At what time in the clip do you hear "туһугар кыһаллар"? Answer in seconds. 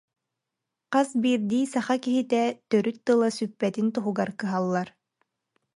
3.95-4.87